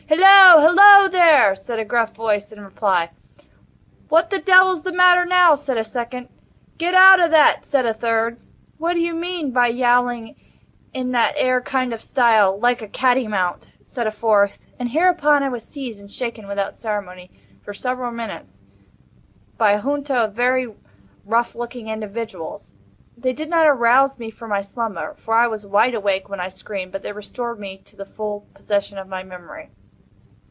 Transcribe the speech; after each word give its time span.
"Hillo! 0.07 0.59
hillo, 0.59 1.07
there!" 1.07 1.55
said 1.55 1.79
a 1.79 1.85
gruff 1.85 2.13
voice, 2.13 2.51
in 2.51 2.59
reply. 2.59 3.11
"What 4.09 4.29
the 4.29 4.39
devil's 4.39 4.81
the 4.83 4.91
matter 4.91 5.23
now!" 5.23 5.55
said 5.55 5.77
a 5.77 5.85
second. 5.85 6.27
"Get 6.77 6.93
out 6.93 7.21
o' 7.21 7.29
that!" 7.29 7.65
said 7.65 7.85
a 7.85 7.93
third. 7.93 8.37
"What 8.77 8.95
do 8.95 8.99
you 8.99 9.13
mean 9.13 9.51
by 9.51 9.67
yowling 9.67 10.35
in 10.93 11.13
that 11.13 11.35
ere 11.37 11.61
kind 11.61 11.93
of 11.93 12.01
style, 12.01 12.59
like 12.59 12.81
a 12.81 12.89
cattymount?" 12.89 13.67
said 13.83 14.05
a 14.05 14.11
fourth; 14.11 14.65
and 14.77 14.89
hereupon 14.89 15.43
I 15.43 15.49
was 15.49 15.63
seized 15.63 16.01
and 16.01 16.11
shaken 16.11 16.45
without 16.45 16.73
ceremony, 16.73 17.31
for 17.63 17.73
several 17.73 18.11
minutes, 18.11 18.63
by 19.57 19.71
a 19.71 19.81
junto 19.81 20.25
of 20.25 20.33
very 20.33 20.75
rough 21.23 21.55
looking 21.55 21.87
individuals. 21.87 22.73
They 23.17 23.31
did 23.31 23.49
not 23.49 23.65
arouse 23.65 24.19
me 24.19 24.29
from 24.29 24.49
my 24.49 24.59
slumber—for 24.61 25.33
I 25.33 25.47
was 25.47 25.65
wide 25.65 25.95
awake 25.95 26.27
when 26.27 26.41
I 26.41 26.49
screamed—but 26.49 27.01
they 27.01 27.13
restored 27.13 27.61
me 27.61 27.77
to 27.85 27.95
the 27.95 28.05
full 28.05 28.41
possession 28.53 28.97
of 28.97 29.07
my 29.07 29.23
memory. 29.23 29.69